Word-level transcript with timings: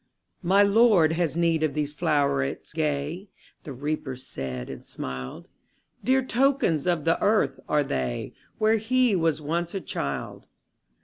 ``My 0.43 0.67
Lord 0.67 1.11
has 1.11 1.37
need 1.37 1.61
of 1.61 1.75
these 1.75 1.93
flowerets 1.93 2.73
gay,'' 2.73 3.29
The 3.65 3.71
Reaper 3.71 4.15
said, 4.15 4.67
and 4.67 4.83
smiled; 4.83 5.47
``Dear 6.03 6.27
tokens 6.27 6.87
of 6.87 7.05
the 7.05 7.21
earth 7.21 7.59
are 7.69 7.83
they, 7.83 8.33
Where 8.57 8.77
he 8.77 9.15
was 9.15 9.43
once 9.43 9.75
a 9.75 9.79
child. 9.79 10.47